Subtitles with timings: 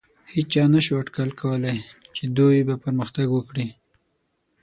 [0.33, 1.77] هېچا نهشو اټکل کولی،
[2.15, 3.67] چې دوی به پرمختګ وکړي.